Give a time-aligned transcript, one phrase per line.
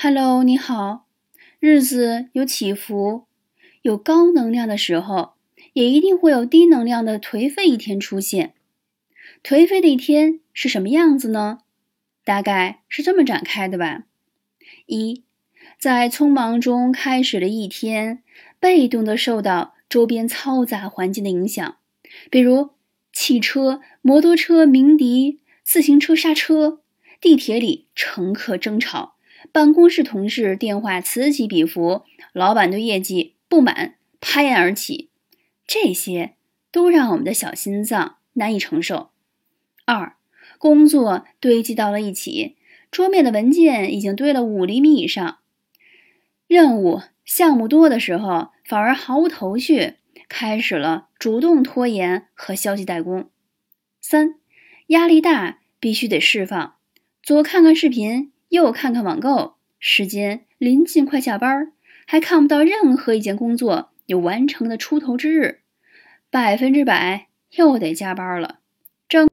[0.00, 1.08] Hello，你好。
[1.58, 3.24] 日子有起伏，
[3.82, 5.32] 有高能量的时候，
[5.72, 8.54] 也一定会有低能量的颓废一天出现。
[9.42, 11.58] 颓废的一天是什么样子呢？
[12.24, 14.04] 大概是这么展开的吧：
[14.86, 15.24] 一，
[15.80, 18.22] 在匆忙中开始了一天，
[18.60, 21.78] 被动的受到周边嘈杂环境的影响，
[22.30, 22.70] 比如
[23.12, 26.82] 汽车、摩托车鸣笛，自行车刹车，
[27.20, 29.16] 地铁里乘客争吵。
[29.52, 32.02] 办公室同事电话此起彼伏，
[32.32, 35.08] 老板对业绩不满，拍案而起，
[35.66, 36.34] 这些
[36.70, 39.10] 都让我们的小心脏难以承受。
[39.84, 40.16] 二，
[40.58, 42.56] 工作堆积到了一起，
[42.90, 45.38] 桌面的文件已经堆了五厘米以上，
[46.46, 49.94] 任务项目多的时候反而毫无头绪，
[50.28, 53.30] 开始了主动拖延和消极怠工。
[54.00, 54.34] 三，
[54.88, 56.74] 压力大，必须得释放，
[57.22, 58.32] 左看看视频。
[58.48, 61.72] 又看看网购，时间临近快下班，
[62.06, 65.60] 还看不到任何一件工作有完成的出头之日，
[66.30, 68.57] 百分之百又得加班了。